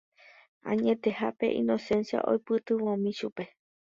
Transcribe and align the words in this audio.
Añetehápe 0.71 1.49
Inocencia 1.63 2.25
oipytyvõmi 2.33 3.15
chupe. 3.21 3.49